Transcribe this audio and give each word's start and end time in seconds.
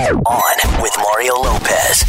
On 0.00 0.82
with 0.82 0.96
Mario 0.96 1.34
Lopez. 1.34 2.04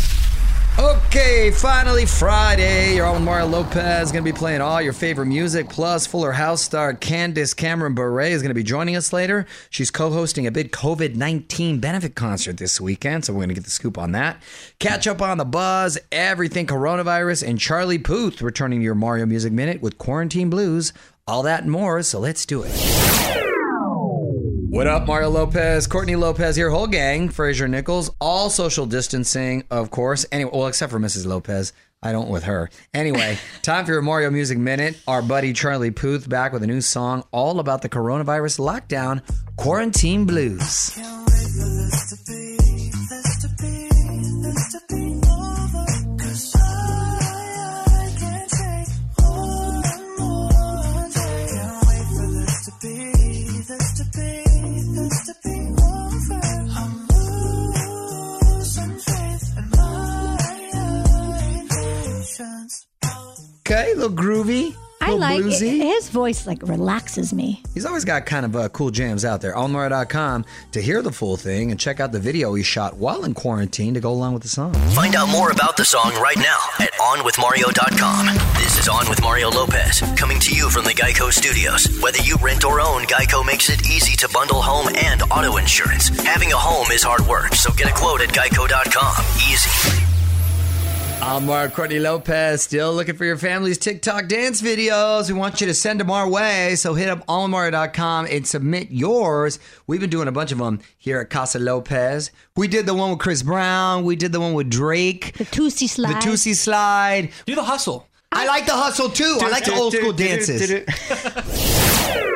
Okay, 0.80 1.52
finally 1.52 2.06
Friday. 2.06 2.96
You're 2.96 3.06
on 3.06 3.16
with 3.16 3.24
Mario 3.24 3.48
Lopez. 3.48 4.14
Going 4.14 4.24
to 4.24 4.32
be 4.32 4.36
playing 4.36 4.62
all 4.62 4.82
your 4.82 4.94
favorite 4.94 5.26
music. 5.26 5.68
Plus, 5.68 6.08
Fuller 6.08 6.32
House 6.32 6.62
star 6.62 6.94
Candace 6.94 7.54
Cameron 7.54 7.94
Bure 7.94 8.22
is 8.22 8.42
going 8.42 8.50
to 8.50 8.56
be 8.56 8.64
joining 8.64 8.96
us 8.96 9.12
later. 9.12 9.46
She's 9.70 9.92
co-hosting 9.92 10.48
a 10.48 10.52
big 10.52 10.72
COVID 10.72 11.16
nineteen 11.16 11.82
benefit 11.82 12.16
concert 12.16 12.56
this 12.56 12.80
weekend, 12.80 13.26
so 13.26 13.34
we're 13.34 13.40
going 13.40 13.50
to 13.50 13.56
get 13.56 13.66
the 13.66 13.72
scoop 13.72 13.98
on 13.98 14.14
that. 14.14 14.42
Catch 14.80 15.06
up 15.06 15.22
on 15.22 15.38
the 15.38 15.44
buzz, 15.44 15.98
everything 16.14 16.68
coronavirus, 16.68 17.46
and 17.46 17.60
Charlie 17.60 18.00
Puth 18.00 18.42
returning 18.42 18.80
to 18.80 18.86
your 18.86 18.96
Mario 18.96 19.26
Music 19.26 19.52
Minute 19.52 19.82
with 19.82 19.98
Quarantine 19.98 20.50
Blues. 20.50 20.94
All 21.28 21.44
that 21.44 21.64
and 21.64 21.72
more. 21.72 22.02
So 22.04 22.20
let's 22.20 22.46
do 22.46 22.64
it. 22.66 23.51
What 24.72 24.88
up, 24.88 25.06
Mario 25.06 25.30
Lopez, 25.30 25.86
Courtney 25.86 26.16
Lopez 26.16 26.56
here, 26.56 26.70
whole 26.70 26.88
gang, 26.88 27.28
Fraser 27.28 27.68
Nichols, 27.68 28.10
all 28.22 28.50
social 28.50 28.86
distancing, 28.86 29.66
of 29.70 29.92
course. 29.92 30.26
Anyway, 30.32 30.52
well, 30.54 30.68
except 30.68 30.94
for 30.94 30.98
Mrs. 30.98 31.26
Lopez. 31.26 31.74
I 32.02 32.14
don't 32.14 32.30
with 32.30 32.46
her. 32.46 32.70
Anyway, 32.94 33.38
time 33.64 33.84
for 33.86 33.92
your 33.92 34.02
Mario 34.02 34.30
Music 34.30 34.58
Minute. 34.58 34.98
Our 35.10 35.22
buddy 35.22 35.52
Charlie 35.52 35.92
Puth 35.92 36.30
back 36.30 36.54
with 36.54 36.64
a 36.64 36.68
new 36.68 36.80
song 36.80 37.26
all 37.34 37.60
about 37.60 37.82
the 37.82 37.90
coronavirus 37.90 38.60
lockdown, 38.60 39.22
Quarantine 39.58 40.24
Blues. 40.24 40.98
Okay, 63.72 63.94
a 63.94 63.96
little 63.96 64.10
groovy. 64.10 64.76
I 65.00 65.14
little 65.14 65.20
like 65.20 65.40
it. 65.40 65.46
bluesy. 65.46 65.78
His 65.78 66.10
voice 66.10 66.46
like 66.46 66.62
relaxes 66.64 67.34
me. 67.34 67.64
He's 67.74 67.86
always 67.86 68.04
got 68.04 68.26
kind 68.26 68.46
of 68.46 68.54
uh, 68.54 68.68
cool 68.68 68.92
jams 68.92 69.24
out 69.24 69.40
there. 69.40 69.54
OnMario.com 69.54 70.44
to 70.74 70.82
hear 70.82 71.02
the 71.02 71.14
full 71.14 71.38
thing 71.38 71.72
and 71.72 71.80
check 71.80 72.02
out 72.02 72.12
the 72.12 72.20
video 72.20 72.54
he 72.54 72.64
shot 72.64 72.98
while 72.98 73.24
in 73.24 73.34
quarantine 73.34 73.94
to 73.94 74.02
go 74.02 74.12
along 74.12 74.34
with 74.34 74.44
the 74.44 74.50
song. 74.50 74.74
Find 74.94 75.16
out 75.16 75.30
more 75.30 75.52
about 75.52 75.78
the 75.78 75.86
song 75.86 76.12
right 76.22 76.36
now 76.36 76.60
at 76.82 76.92
OnWithMario.com. 76.96 78.36
This 78.62 78.78
is 78.78 78.90
On 78.90 79.08
with 79.08 79.22
Mario 79.22 79.50
Lopez, 79.50 80.02
coming 80.18 80.42
to 80.42 80.54
you 80.54 80.70
from 80.70 80.84
the 80.84 80.92
Geico 80.92 81.32
Studios. 81.32 81.88
Whether 82.02 82.20
you 82.24 82.36
rent 82.42 82.66
or 82.66 82.82
own, 82.82 83.04
Geico 83.04 83.46
makes 83.46 83.70
it 83.70 83.90
easy 83.90 84.18
to 84.18 84.30
bundle 84.34 84.62
home 84.62 84.94
and 85.02 85.22
auto 85.32 85.56
insurance. 85.56 86.10
Having 86.26 86.52
a 86.52 86.58
home 86.58 86.92
is 86.92 87.04
hard 87.04 87.26
work, 87.26 87.56
so 87.56 87.72
get 87.72 87.90
a 87.90 87.94
quote 87.94 88.20
at 88.20 88.32
Geico.com. 88.32 89.26
Easy. 89.50 90.01
I'm 91.24 91.46
Mark 91.46 91.74
Courtney 91.74 92.00
Lopez, 92.00 92.64
still 92.64 92.94
looking 92.94 93.16
for 93.16 93.26
your 93.26 93.38
family's 93.38 93.78
TikTok 93.78 94.28
dance 94.28 94.60
videos. 94.62 95.28
We 95.28 95.36
want 95.38 95.62
you 95.62 95.68
to 95.68 95.74
send 95.74 96.00
them 96.00 96.10
our 96.10 96.28
way, 96.28 96.76
so 96.76 96.96
hit 96.96 97.10
up 97.10 97.24
onmario.com 97.30 98.26
and 98.30 98.46
submit 98.46 98.90
yours. 98.90 99.60
We've 99.86 100.02
been 100.02 100.10
doing 100.10 100.28
a 100.28 100.32
bunch 100.32 100.52
of 100.52 100.58
them 100.58 100.80
here 100.98 101.20
at 101.22 101.30
Casa 101.30 101.60
Lopez. 101.60 102.32
We 102.56 102.68
did 102.68 102.88
the 102.88 102.96
one 102.96 103.12
with 103.12 103.20
Chris 103.20 103.44
Brown. 103.44 104.04
We 104.04 104.16
did 104.16 104.32
the 104.32 104.40
one 104.40 104.56
with 104.56 104.70
Drake. 104.70 105.38
The 105.38 105.46
Toosie 105.46 105.88
slide. 105.88 106.22
The 106.22 106.28
Toosie 106.28 106.56
Slide. 106.56 107.30
Do 107.46 107.54
the 107.56 107.64
hustle. 107.64 108.08
I 108.32 108.48
like 108.48 108.66
the 108.66 108.74
hustle 108.74 109.10
too. 109.10 109.38
I 109.42 109.50
like 109.50 109.66
the 109.66 109.76
old 109.76 109.94
school 109.94 110.14
dances. 110.14 110.72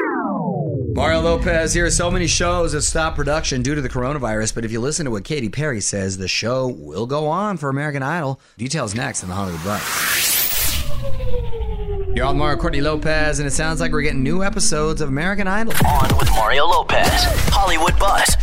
Mario 0.96 1.20
Lopez 1.20 1.74
here. 1.74 1.90
So 1.90 2.10
many 2.10 2.26
shows 2.26 2.72
have 2.72 2.86
stopped 2.86 3.18
production 3.18 3.62
due 3.62 3.76
to 3.76 3.82
the 3.82 3.90
coronavirus, 3.90 4.56
but 4.56 4.64
if 4.64 4.72
you 4.72 4.80
listen 4.80 5.04
to 5.04 5.12
what 5.12 5.26
Katy 5.26 5.50
Perry 5.50 5.82
says, 5.82 6.18
the 6.18 6.30
show 6.30 6.70
will 6.70 7.06
go 7.06 7.28
on 7.28 7.58
for 7.58 7.68
American 7.68 8.02
Idol. 8.02 8.40
Details 8.58 8.96
next 8.96 9.22
in 9.22 9.28
the 9.28 9.36
Hollywood 9.36 9.62
Buzz. 9.66 10.86
You're 12.16 12.26
on 12.26 12.38
Mario 12.38 12.58
Courtney 12.58 12.80
Lopez, 12.80 13.40
and 13.40 13.48
it 13.48 13.52
sounds 13.52 13.82
like 13.82 13.92
we're 13.92 14.04
getting 14.04 14.24
new 14.24 14.42
episodes 14.42 15.02
of 15.02 15.10
American 15.10 15.50
Idol. 15.50 15.74
On 15.86 16.18
with 16.18 16.30
Mario 16.30 16.66
Lopez. 16.66 17.10
Hollywood 17.50 18.00
Buzz. 18.00 18.38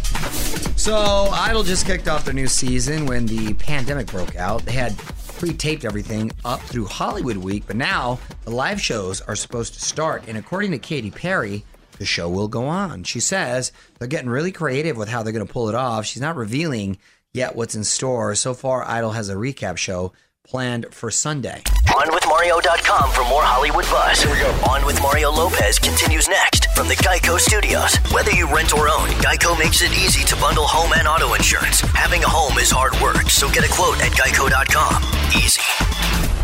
So, 0.77 1.31
Idol 1.33 1.63
just 1.63 1.87
kicked 1.87 2.07
off 2.07 2.27
their 2.27 2.35
new 2.35 2.49
season 2.49 3.07
when 3.07 3.25
the 3.25 3.55
pandemic 3.55 4.09
broke 4.09 4.37
out. 4.37 4.63
They 4.67 4.73
had 4.73 4.95
pre 5.39 5.55
taped 5.55 5.87
everything 5.87 6.31
up 6.45 6.61
through 6.61 6.85
Hollywood 6.85 7.39
Week, 7.39 7.65
but 7.67 7.77
now 7.77 8.19
the 8.45 8.51
live 8.51 8.79
shows 8.79 9.23
are 9.23 9.37
supposed 9.37 9.73
to 9.73 9.81
start. 9.81 10.25
And 10.29 10.37
according 10.37 10.73
to 10.73 10.79
Katy 10.79 11.11
Perry, 11.11 11.65
the 11.99 12.05
show 12.05 12.29
will 12.29 12.49
go 12.49 12.67
on. 12.67 13.05
She 13.05 13.21
says 13.21 13.73
they're 13.99 14.09
getting 14.09 14.31
really 14.31 14.53
creative 14.53 14.97
with 14.97 15.09
how 15.09 15.23
they're 15.23 15.33
going 15.33 15.47
to 15.47 15.53
pull 15.53 15.69
it 15.69 15.75
off. 15.75 16.07
She's 16.07 16.23
not 16.23 16.37
revealing 16.37 16.99
yet 17.33 17.57
what's 17.57 17.75
in 17.75 17.85
store. 17.85 18.35
So 18.35 18.55
far, 18.55 18.85
Idol 18.85 19.13
has 19.13 19.29
a 19.29 19.35
recap 19.35 19.77
show 19.77 20.13
planned 20.45 20.87
for 20.93 21.11
Sunday. 21.11 21.63
OnWithMario.com 21.87 23.11
for 23.13 23.23
more 23.29 23.43
Hollywood 23.43 23.85
buzz. 23.85 24.23
Here 24.23 24.33
we 24.33 24.39
go. 24.39 24.51
On 24.71 24.85
with 24.85 25.01
Mario 25.01 25.31
Lopez 25.31 25.79
continues 25.79 26.29
next 26.29 26.67
from 26.75 26.89
the 26.89 26.97
Geico 26.97 27.39
Studios. 27.39 27.97
Whether 28.13 28.33
you 28.33 28.53
rent 28.53 28.75
or 28.75 28.89
own, 28.89 29.09
Geico 29.23 29.59
makes 29.59 29.83
it 29.83 29.93
easy 29.93 30.25
to 30.25 30.37
bundle 30.37 30.67
home 30.67 30.93
and 30.97 31.07
auto 31.07 31.35
insurance. 31.35 31.81
Having 31.81 32.25
a 32.25 32.29
home 32.29 32.59
is 32.59 32.71
hard 32.71 32.99
work, 33.01 33.31
so 33.31 33.49
get 33.51 33.65
a 33.65 33.73
quote 33.73 34.01
at 34.01 34.13
Geico.com. 34.13 35.03
Easy. 35.37 36.42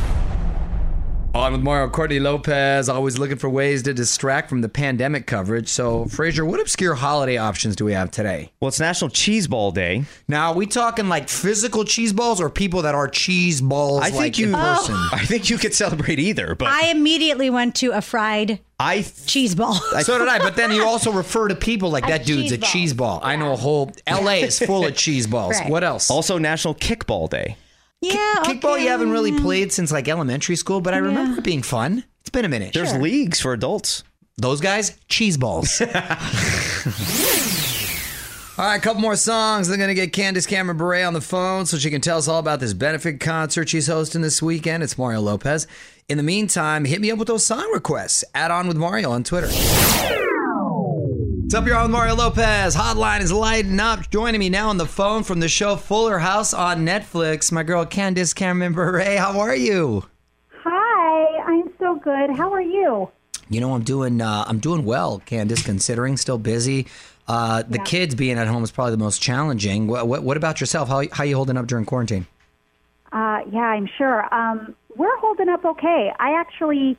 On 1.34 1.52
with 1.52 1.60
Mario 1.62 1.88
Courtney 1.90 2.18
Lopez, 2.18 2.88
always 2.88 3.18
looking 3.18 3.36
for 3.36 3.48
ways 3.50 3.82
to 3.84 3.92
distract 3.94 4.48
from 4.48 4.60
the 4.62 4.68
pandemic 4.68 5.26
coverage. 5.26 5.68
So, 5.68 6.06
Frazier, 6.06 6.44
what 6.44 6.58
obscure 6.58 6.94
holiday 6.94 7.36
options 7.36 7.76
do 7.76 7.84
we 7.84 7.92
have 7.92 8.10
today? 8.10 8.50
Well, 8.60 8.68
it's 8.68 8.80
National 8.80 9.10
Cheese 9.10 9.46
Ball 9.46 9.70
Day. 9.70 10.04
Now, 10.26 10.50
are 10.50 10.56
we 10.56 10.66
talking 10.66 11.08
like 11.08 11.28
physical 11.28 11.84
cheese 11.84 12.12
balls 12.12 12.40
or 12.40 12.48
people 12.50 12.82
that 12.82 12.94
are 12.94 13.06
cheese 13.08 13.60
balls 13.60 14.00
I 14.02 14.06
think 14.06 14.16
like 14.16 14.38
you. 14.38 14.46
in 14.48 14.54
person? 14.54 14.94
Oh. 14.96 15.10
I 15.12 15.26
think 15.26 15.48
you 15.48 15.58
could 15.58 15.74
celebrate 15.74 16.18
either, 16.18 16.54
but 16.54 16.68
I 16.68 16.90
immediately 16.90 17.50
went 17.50 17.76
to 17.76 17.92
a 17.92 18.00
fried 18.00 18.58
I 18.80 19.02
cheese 19.26 19.54
ball. 19.54 19.74
So 19.74 20.18
did 20.18 20.28
I, 20.28 20.38
but 20.38 20.56
then 20.56 20.72
you 20.72 20.84
also 20.86 21.12
refer 21.12 21.48
to 21.48 21.54
people 21.54 21.90
like 21.90 22.04
A 22.06 22.08
that 22.08 22.26
dude's 22.26 22.44
cheese 22.44 22.52
a 22.52 22.58
ball. 22.58 22.70
cheese 22.70 22.94
ball. 22.94 23.20
I 23.22 23.36
know 23.36 23.52
a 23.52 23.56
whole 23.56 23.92
LA 24.10 24.32
is 24.32 24.58
full 24.58 24.86
of 24.86 24.96
cheese 24.96 25.26
balls. 25.26 25.56
Right. 25.60 25.70
What 25.70 25.84
else? 25.84 26.10
also 26.10 26.38
National 26.38 26.74
Kickball 26.74 27.28
Day. 27.28 27.56
Yeah, 28.00 28.42
Kickball 28.44 28.74
okay. 28.74 28.84
you 28.84 28.88
haven't 28.88 29.10
really 29.10 29.32
mm-hmm. 29.32 29.44
played 29.44 29.72
since 29.72 29.90
like 29.90 30.08
elementary 30.08 30.56
school, 30.56 30.80
but 30.80 30.94
I 30.94 30.98
remember 30.98 31.38
it 31.38 31.44
being 31.44 31.62
fun. 31.62 32.04
It's 32.20 32.30
been 32.30 32.44
a 32.44 32.48
minute. 32.48 32.74
There's 32.74 32.94
leagues 32.94 33.40
for 33.40 33.52
adults. 33.52 34.04
Those 34.36 34.60
guys, 34.60 34.96
cheese 35.08 35.36
balls. 35.36 35.80
All 38.58 38.64
right, 38.64 38.76
a 38.76 38.80
couple 38.80 39.00
more 39.00 39.16
songs. 39.16 39.68
They're 39.68 39.76
going 39.76 39.88
to 39.88 39.94
get 39.94 40.12
Candace 40.12 40.46
Cameron 40.46 40.76
Bure 40.76 41.04
on 41.04 41.12
the 41.12 41.20
phone 41.20 41.64
so 41.66 41.76
she 41.76 41.90
can 41.90 42.00
tell 42.00 42.18
us 42.18 42.26
all 42.26 42.40
about 42.40 42.58
this 42.58 42.74
benefit 42.74 43.20
concert 43.20 43.68
she's 43.68 43.86
hosting 43.86 44.20
this 44.20 44.42
weekend. 44.42 44.82
It's 44.82 44.98
Mario 44.98 45.20
Lopez. 45.20 45.68
In 46.08 46.16
the 46.16 46.24
meantime, 46.24 46.84
hit 46.84 47.00
me 47.00 47.10
up 47.12 47.18
with 47.18 47.28
those 47.28 47.46
song 47.46 47.70
requests. 47.72 48.24
Add 48.34 48.50
on 48.50 48.66
with 48.66 48.76
Mario 48.76 49.12
on 49.12 49.22
Twitter. 49.22 49.48
What's 51.48 51.54
up, 51.54 51.64
with 51.64 51.90
Mario 51.90 52.14
Lopez. 52.14 52.76
Hotline 52.76 53.22
is 53.22 53.32
lighting 53.32 53.80
up. 53.80 54.10
Joining 54.10 54.38
me 54.38 54.50
now 54.50 54.68
on 54.68 54.76
the 54.76 54.84
phone 54.84 55.22
from 55.22 55.40
the 55.40 55.48
show 55.48 55.76
Fuller 55.76 56.18
House 56.18 56.52
on 56.52 56.84
Netflix, 56.84 57.50
my 57.50 57.62
girl 57.62 57.86
Candace 57.86 58.34
Cameron 58.34 58.74
Bure. 58.74 59.16
How 59.16 59.40
are 59.40 59.56
you? 59.56 60.04
Hi, 60.62 61.38
I'm 61.46 61.72
so 61.78 61.98
good. 62.00 62.36
How 62.36 62.52
are 62.52 62.60
you? 62.60 63.10
You 63.48 63.62
know, 63.62 63.72
I'm 63.72 63.82
doing 63.82 64.20
uh, 64.20 64.44
I'm 64.46 64.58
doing 64.58 64.84
well, 64.84 65.22
Candace. 65.24 65.62
Considering 65.62 66.18
still 66.18 66.36
busy. 66.36 66.86
Uh, 67.26 67.62
the 67.66 67.78
kids 67.78 68.14
being 68.14 68.36
at 68.36 68.46
home 68.46 68.62
is 68.62 68.70
probably 68.70 68.90
the 68.90 68.98
most 68.98 69.22
challenging. 69.22 69.86
What, 69.86 70.06
what, 70.06 70.22
what 70.22 70.36
about 70.36 70.60
yourself? 70.60 70.90
How 70.90 71.02
how 71.12 71.24
you 71.24 71.34
holding 71.34 71.56
up 71.56 71.66
during 71.66 71.86
quarantine? 71.86 72.26
Uh, 73.10 73.40
yeah, 73.50 73.60
I'm 73.60 73.88
sure. 73.96 74.34
Um, 74.34 74.74
we're 74.96 75.16
holding 75.16 75.48
up 75.48 75.64
okay. 75.64 76.12
I 76.20 76.38
actually, 76.38 76.98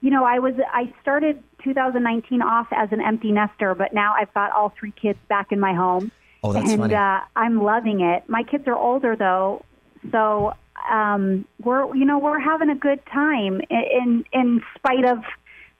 you 0.00 0.10
know, 0.10 0.24
I 0.24 0.38
was 0.38 0.54
I 0.72 0.92
started 1.02 1.42
2019 1.62 2.42
off 2.42 2.68
as 2.72 2.90
an 2.92 3.00
empty 3.00 3.32
nester, 3.32 3.74
but 3.74 3.92
now 3.92 4.14
I've 4.18 4.32
got 4.34 4.52
all 4.52 4.72
three 4.78 4.92
kids 4.92 5.18
back 5.28 5.52
in 5.52 5.60
my 5.60 5.74
home, 5.74 6.10
Oh, 6.42 6.52
that's 6.52 6.70
and 6.70 6.80
funny. 6.80 6.94
Uh, 6.94 7.20
I'm 7.36 7.62
loving 7.62 8.00
it. 8.00 8.28
My 8.28 8.42
kids 8.42 8.66
are 8.66 8.76
older 8.76 9.14
though, 9.16 9.64
so 10.10 10.54
um, 10.90 11.44
we're 11.62 11.94
you 11.94 12.04
know 12.04 12.18
we're 12.18 12.38
having 12.38 12.70
a 12.70 12.74
good 12.74 13.04
time 13.06 13.60
in 13.68 13.84
in, 13.92 14.24
in 14.32 14.62
spite 14.76 15.04
of 15.04 15.18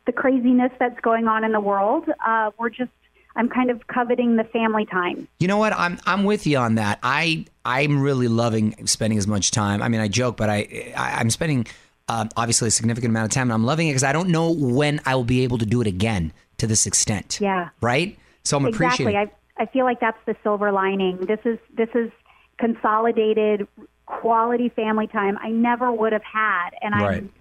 the 0.07 0.13
craziness 0.13 0.73
that's 0.79 1.01
going 1.01 1.29
on 1.29 1.45
in 1.45 1.53
the 1.53 1.61
world. 1.61 2.09
Uh, 2.25 2.51
we're 2.59 2.71
just 2.71 2.91
I'm 3.37 3.49
kind 3.49 3.71
of 3.71 3.87
coveting 3.87 4.37
the 4.37 4.45
family 4.45 4.85
time. 4.85 5.29
You 5.39 5.49
know 5.49 5.57
what? 5.57 5.73
I'm 5.73 5.99
I'm 6.05 6.25
with 6.25 6.47
you 6.47 6.59
on 6.59 6.75
that. 6.75 6.99
I 7.03 7.47
I'm 7.65 8.03
really 8.03 8.29
loving 8.29 8.87
spending 8.87 9.19
as 9.19 9.27
much 9.27 9.51
time. 9.53 9.83
I 9.83 9.89
mean, 9.89 10.01
I 10.01 10.09
joke, 10.09 10.37
but 10.37 10.51
I, 10.51 10.93
I 10.97 11.21
I'm 11.21 11.31
spending 11.31 11.67
uh, 12.11 12.27
obviously 12.37 12.67
a 12.69 12.71
significant 12.73 13.11
amount 13.11 13.27
of 13.27 13.31
time, 13.31 13.47
and 13.47 13.53
I'm 13.53 13.65
loving 13.65 13.87
it 13.87 13.93
because 13.93 14.03
I 14.03 14.13
don't 14.13 14.31
know 14.31 14.51
when 14.51 15.01
I 15.07 15.15
will 15.15 15.25
be 15.25 15.45
able 15.45 15.59
to 15.59 15.67
do 15.67 15.81
it 15.81 15.87
again 15.87 16.33
to 16.59 16.67
this 16.67 16.85
extent. 16.85 17.39
Yeah. 17.41 17.69
Right. 17.81 18.19
So 18.43 18.57
I'm 18.57 18.67
exactly. 18.67 19.05
appreciating. 19.05 19.31
I 19.59 19.63
I 19.63 19.67
feel 19.67 19.85
like 19.85 20.01
that's 20.01 20.19
the 20.27 20.35
silver 20.43 20.73
lining. 20.73 21.19
This 21.19 21.39
is 21.45 21.59
this 21.77 21.89
is 21.95 22.11
consolidated 22.59 23.69
quality 24.07 24.71
family 24.71 25.07
time 25.07 25.39
I 25.41 25.51
never 25.51 25.93
would 25.93 26.13
have 26.13 26.25
had, 26.25 26.71
and 26.83 26.95
Right. 26.95 27.19
I'm 27.19 27.33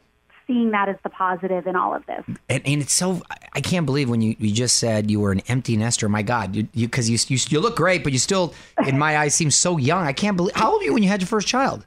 seeing 0.46 0.72
that 0.72 0.88
as 0.88 0.98
the 1.04 1.10
positive 1.10 1.66
in 1.66 1.76
all 1.76 1.96
of 1.96 2.06
this. 2.06 2.24
And, 2.48 2.62
and 2.66 2.82
it's 2.82 2.94
so 2.94 3.22
I 3.54 3.62
can't 3.62 3.86
believe 3.86 4.10
when 4.10 4.22
you, 4.22 4.36
you 4.40 4.52
just 4.54 4.78
said 4.78 5.10
you 5.10 5.20
were 5.20 5.32
an 5.32 5.42
empty 5.48 5.78
nester. 5.78 6.08
My 6.10 6.22
God, 6.22 6.56
you 6.56 6.68
because 6.74 7.10
you, 7.10 7.18
you 7.28 7.42
you 7.50 7.60
look 7.60 7.76
great, 7.76 8.04
but 8.04 8.14
you 8.14 8.20
still, 8.20 8.54
in 8.86 9.00
my 9.00 9.18
eyes, 9.18 9.34
seem 9.34 9.50
so 9.50 9.78
young. 9.78 10.06
I 10.06 10.14
can't 10.14 10.38
believe. 10.38 10.56
How 10.56 10.72
old 10.72 10.82
were 10.82 10.86
you 10.86 10.94
when 10.94 11.02
you 11.02 11.10
had 11.10 11.22
your 11.22 11.28
first 11.28 11.48
child? 11.48 11.86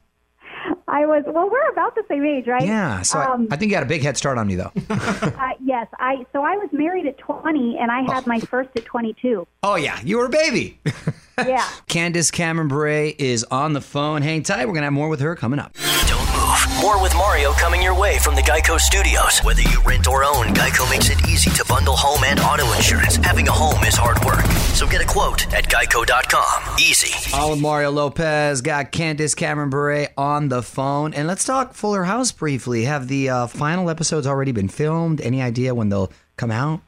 I 0.93 1.07
was 1.07 1.25
well. 1.27 1.49
We're 1.51 1.71
about 1.71 1.95
the 1.95 2.05
same 2.09 2.25
age, 2.25 2.47
right? 2.47 2.63
Yeah, 2.65 3.01
so 3.03 3.19
I- 3.19 3.33
Um, 3.33 3.49
I, 3.51 3.57
think 3.57 3.71
you 3.71 3.77
had 3.77 3.83
a 3.85 3.89
big 3.89 4.03
head 4.03 4.17
start 4.19 4.37
on 4.37 4.47
me 4.47 4.57
though. 4.57 4.71
uh, 4.91 5.51
yes. 5.65 5.87
I 5.99 6.27
so 6.33 6.43
I 6.45 6.57
was 6.57 6.69
married 6.71 7.07
at 7.07 7.17
20, 7.19 7.79
and 7.81 7.91
I 7.91 8.03
had 8.03 8.27
my 8.27 8.39
first 8.41 8.69
at 8.77 8.85
22. 8.85 9.47
oh 9.63 9.75
yeah, 9.77 9.99
you 10.05 10.19
were 10.19 10.27
a 10.27 10.29
baby. 10.29 10.79
Yeah. 11.39 11.67
Candace 11.89 12.31
Cameron 12.31 12.69
Bure 12.69 13.13
is 13.19 13.43
on 13.51 13.73
the 13.73 13.81
phone. 13.81 14.21
Hang 14.23 14.43
tight. 14.43 14.67
We're 14.67 14.75
gonna 14.75 14.87
have 14.87 14.93
more 14.93 15.09
with 15.09 15.21
her 15.21 15.35
coming 15.35 15.59
up. 15.59 15.75
Don't. 16.07 16.22
More 16.81 17.01
with 17.01 17.15
Mario 17.15 17.53
coming 17.53 17.83
your 17.83 17.99
way 17.99 18.19
from 18.19 18.35
the 18.35 18.41
Geico 18.41 18.79
Studios. 18.79 19.39
Whether 19.41 19.63
you 19.63 19.81
rent 19.87 20.09
or 20.09 20.25
own, 20.25 20.47
Geico 20.55 20.89
makes 20.91 21.11
it 21.11 21.19
easy 21.29 21.51
to 21.51 21.65
bundle 21.69 21.95
home 21.97 22.25
and 22.25 22.41
auto 22.41 22.73
insurance. 22.73 23.17
Having 23.17 23.49
a 23.49 23.53
home 23.53 23.85
is 23.85 23.95
hard 23.95 24.25
work. 24.25 24.45
So 24.75 24.87
get 24.87 25.01
a 25.01 25.07
quote 25.07 25.53
at 25.53 25.65
geico.com. 25.69 26.77
Easy. 26.81 27.13
On 27.37 27.51
with 27.51 27.61
Mario 27.61 27.91
Lopez. 27.91 28.63
Got 28.63 28.91
Candace 28.91 29.35
Cameron 29.35 29.71
Bure 29.71 30.09
on 30.17 30.49
the 30.49 30.63
phone, 30.63 31.15
and 31.15 31.29
let's 31.29 31.45
talk 31.45 31.75
Fuller 31.75 32.05
House 32.05 32.33
briefly. 32.33 32.85
Have 32.85 33.09
the 33.09 33.29
uh, 33.29 33.47
final 33.47 33.91
episodes 33.91 34.27
already 34.27 34.53
been 34.53 34.69
filmed? 34.69 35.21
Any 35.21 35.43
idea 35.43 35.75
when 35.75 35.89
they'll 35.89 36.11
come 36.37 36.51
out? 36.51 36.81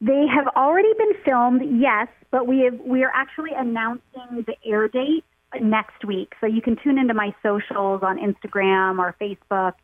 They 0.00 0.26
have 0.34 0.46
already 0.56 0.92
been 0.98 1.12
filmed, 1.24 1.80
yes, 1.80 2.08
but 2.30 2.46
we 2.46 2.60
have 2.60 2.78
we 2.80 3.02
are 3.02 3.12
actually 3.14 3.50
announcing 3.56 4.44
the 4.46 4.54
air 4.64 4.88
date 4.88 5.24
next 5.62 6.04
week. 6.04 6.34
So 6.40 6.46
you 6.46 6.62
can 6.62 6.76
tune 6.82 6.98
into 6.98 7.14
my 7.14 7.34
socials 7.42 8.02
on 8.02 8.18
Instagram 8.18 8.98
or 8.98 9.14
Facebook, 9.20 9.74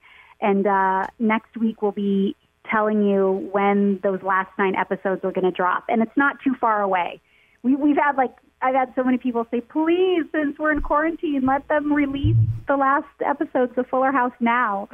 and 0.40 0.66
uh, 0.66 1.06
next 1.18 1.56
week 1.56 1.82
we'll 1.82 1.92
be 1.92 2.36
telling 2.70 3.02
you 3.02 3.48
when 3.52 3.98
those 4.02 4.22
last 4.22 4.50
nine 4.58 4.74
episodes 4.76 5.24
are 5.24 5.32
going 5.32 5.44
to 5.44 5.50
drop, 5.50 5.84
and 5.88 6.02
it's 6.02 6.16
not 6.16 6.36
too 6.42 6.54
far 6.60 6.82
away. 6.82 7.20
We, 7.62 7.74
we've 7.76 7.96
had 7.96 8.16
like 8.16 8.34
I've 8.62 8.74
had 8.74 8.92
so 8.94 9.02
many 9.02 9.18
people 9.18 9.46
say, 9.50 9.60
please, 9.60 10.24
since 10.32 10.58
we're 10.58 10.72
in 10.72 10.82
quarantine, 10.82 11.42
let 11.46 11.66
them 11.68 11.92
release 11.92 12.36
the 12.68 12.76
last 12.76 13.06
episodes 13.24 13.72
of 13.76 13.86
Fuller 13.86 14.12
House 14.12 14.34
now. 14.38 14.88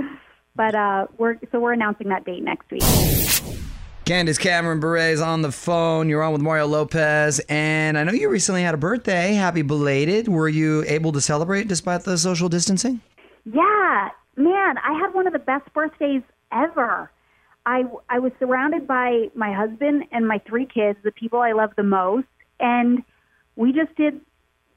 But 0.55 0.75
uh, 0.75 1.07
we're 1.19 1.37
so 1.53 1.61
we're 1.61 1.73
announcing 1.73 2.09
that 2.09 2.25
date 2.25 2.43
next 2.43 2.71
week. 2.71 2.83
Candace 4.07 4.39
Cameron 4.39 4.79
Bure 4.79 4.99
is 4.99 5.21
on 5.21 5.43
the 5.43 5.51
phone. 5.51 6.09
You're 6.09 6.23
on 6.23 6.33
with 6.33 6.41
Mario 6.41 6.69
Lopez, 6.69 7.41
and 7.49 7.99
I 7.99 8.05
know 8.05 8.13
you 8.13 8.29
recently 8.29 8.63
had 8.63 8.73
a 8.73 8.77
birthday. 8.77 9.35
Happy 9.35 9.63
belated. 9.63 10.29
Were 10.29 10.49
you 10.49 10.85
able 10.87 11.11
to 11.11 11.21
celebrate 11.21 11.67
despite 11.67 12.05
the 12.05 12.17
social 12.17 12.49
distancing? 12.49 13.01
Yeah, 13.45 14.11
man, 14.37 14.79
I 14.79 14.97
had 14.97 15.13
one 15.13 15.27
of 15.27 15.33
the 15.33 15.41
best 15.41 15.75
birthdays 15.75 16.23
ever. 16.53 17.11
I 17.67 17.83
I 18.09 18.21
was 18.21 18.31
surrounded 18.39 18.87
by 18.87 19.27
my 19.35 19.53
husband 19.53 20.05
and 20.13 20.29
my 20.29 20.39
three 20.47 20.67
kids, 20.67 21.01
the 21.03 21.11
people 21.11 21.41
I 21.41 21.51
love 21.51 21.73
the 21.77 21.83
most, 21.83 22.29
and 22.61 23.03
we 23.57 23.73
just 23.73 23.93
did 23.97 24.21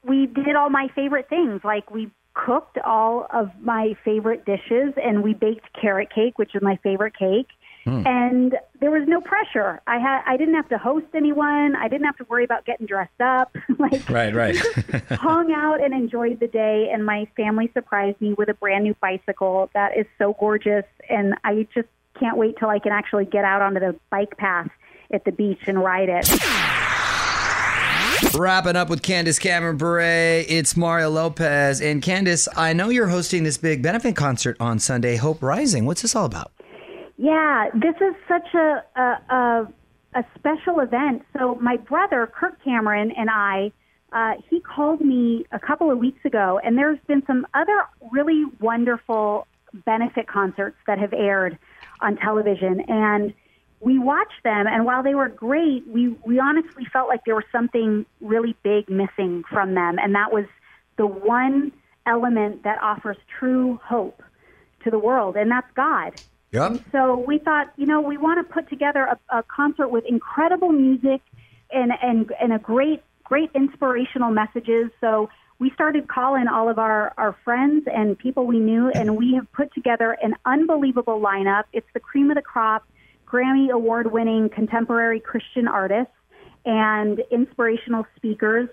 we 0.02 0.26
did 0.26 0.56
all 0.56 0.70
my 0.70 0.88
favorite 0.96 1.28
things. 1.28 1.60
Like 1.62 1.88
we 1.92 2.10
cooked 2.34 2.78
all 2.84 3.28
of 3.32 3.50
my 3.60 3.94
favorite 4.04 4.44
dishes 4.44 4.92
and 4.96 5.22
we 5.22 5.34
baked 5.34 5.66
carrot 5.80 6.08
cake, 6.12 6.36
which 6.36 6.56
is 6.56 6.62
my 6.62 6.80
favorite 6.82 7.16
cake. 7.16 7.46
Hmm. 7.90 8.06
And 8.06 8.56
there 8.80 8.92
was 8.92 9.02
no 9.08 9.20
pressure. 9.20 9.80
I 9.88 9.98
had 9.98 10.22
I 10.24 10.36
didn't 10.36 10.54
have 10.54 10.68
to 10.68 10.78
host 10.78 11.06
anyone. 11.12 11.74
I 11.74 11.88
didn't 11.88 12.04
have 12.06 12.16
to 12.18 12.24
worry 12.28 12.44
about 12.44 12.64
getting 12.64 12.86
dressed 12.86 13.20
up. 13.20 13.56
like 13.80 14.08
Right, 14.08 14.32
right. 14.32 14.56
hung 15.10 15.52
out 15.52 15.82
and 15.82 15.92
enjoyed 15.92 16.38
the 16.38 16.46
day 16.46 16.88
and 16.92 17.04
my 17.04 17.26
family 17.36 17.68
surprised 17.74 18.20
me 18.20 18.32
with 18.34 18.48
a 18.48 18.54
brand 18.54 18.84
new 18.84 18.94
bicycle 19.00 19.70
that 19.74 19.96
is 19.98 20.06
so 20.18 20.36
gorgeous 20.38 20.84
and 21.08 21.34
I 21.42 21.66
just 21.74 21.88
can't 22.20 22.36
wait 22.36 22.58
till 22.58 22.68
I 22.68 22.78
can 22.78 22.92
actually 22.92 23.24
get 23.24 23.44
out 23.44 23.60
onto 23.60 23.80
the 23.80 23.96
bike 24.08 24.36
path 24.36 24.70
at 25.12 25.24
the 25.24 25.32
beach 25.32 25.62
and 25.66 25.82
ride 25.82 26.08
it. 26.08 26.28
Wrapping 28.38 28.76
up 28.76 28.88
with 28.88 29.02
Candace 29.02 29.40
Cameron 29.40 29.78
Bure, 29.78 30.00
it's 30.00 30.76
Mario 30.76 31.10
Lopez. 31.10 31.80
And 31.80 32.00
Candace, 32.00 32.46
I 32.56 32.72
know 32.72 32.88
you're 32.88 33.08
hosting 33.08 33.42
this 33.42 33.58
big 33.58 33.82
benefit 33.82 34.14
concert 34.14 34.56
on 34.60 34.78
Sunday, 34.78 35.16
Hope 35.16 35.42
Rising. 35.42 35.86
What's 35.86 36.02
this 36.02 36.14
all 36.14 36.26
about? 36.26 36.52
Yeah, 37.20 37.68
this 37.74 37.96
is 38.00 38.14
such 38.26 38.54
a 38.54 38.82
a, 38.96 39.34
a, 39.34 39.68
a 40.14 40.24
special 40.38 40.80
event. 40.80 41.22
So 41.36 41.56
my 41.56 41.76
brother 41.76 42.26
Kirk 42.26 42.64
Cameron 42.64 43.10
and 43.10 43.28
I, 43.28 43.72
uh, 44.10 44.40
he 44.48 44.60
called 44.60 45.02
me 45.02 45.44
a 45.52 45.58
couple 45.58 45.90
of 45.90 45.98
weeks 45.98 46.24
ago, 46.24 46.58
and 46.64 46.78
there's 46.78 46.98
been 47.06 47.22
some 47.26 47.46
other 47.52 47.84
really 48.10 48.44
wonderful 48.58 49.46
benefit 49.84 50.28
concerts 50.28 50.78
that 50.86 50.98
have 50.98 51.12
aired 51.12 51.58
on 52.00 52.16
television, 52.16 52.80
and 52.88 53.34
we 53.80 53.98
watched 53.98 54.42
them. 54.42 54.66
And 54.66 54.86
while 54.86 55.02
they 55.02 55.14
were 55.14 55.28
great, 55.28 55.86
we 55.86 56.16
we 56.24 56.38
honestly 56.38 56.86
felt 56.90 57.08
like 57.08 57.26
there 57.26 57.34
was 57.36 57.44
something 57.52 58.06
really 58.22 58.56
big 58.62 58.88
missing 58.88 59.44
from 59.50 59.74
them, 59.74 59.98
and 59.98 60.14
that 60.14 60.32
was 60.32 60.46
the 60.96 61.06
one 61.06 61.70
element 62.06 62.62
that 62.62 62.78
offers 62.80 63.18
true 63.38 63.78
hope 63.84 64.22
to 64.84 64.90
the 64.90 64.98
world, 64.98 65.36
and 65.36 65.50
that's 65.50 65.70
God. 65.76 66.12
Yep. 66.52 66.80
So 66.90 67.24
we 67.26 67.38
thought, 67.38 67.72
you 67.76 67.86
know, 67.86 68.00
we 68.00 68.16
want 68.16 68.46
to 68.46 68.52
put 68.52 68.68
together 68.68 69.04
a, 69.04 69.38
a 69.38 69.42
concert 69.44 69.88
with 69.88 70.04
incredible 70.04 70.70
music 70.72 71.20
and, 71.70 71.92
and 72.02 72.32
and 72.40 72.52
a 72.52 72.58
great 72.58 73.02
great 73.24 73.50
inspirational 73.54 74.30
messages. 74.32 74.90
So 75.00 75.28
we 75.60 75.70
started 75.70 76.08
calling 76.08 76.48
all 76.48 76.68
of 76.68 76.78
our, 76.78 77.12
our 77.16 77.36
friends 77.44 77.86
and 77.86 78.18
people 78.18 78.46
we 78.46 78.58
knew, 78.58 78.90
and 78.90 79.16
we 79.16 79.34
have 79.34 79.50
put 79.52 79.72
together 79.74 80.16
an 80.22 80.34
unbelievable 80.44 81.20
lineup. 81.20 81.64
It's 81.72 81.86
the 81.94 82.00
cream 82.00 82.30
of 82.30 82.36
the 82.36 82.42
crop, 82.42 82.84
Grammy 83.26 83.70
award 83.70 84.10
winning 84.10 84.48
contemporary 84.48 85.20
Christian 85.20 85.68
artists 85.68 86.12
and 86.64 87.20
inspirational 87.30 88.06
speakers. 88.16 88.68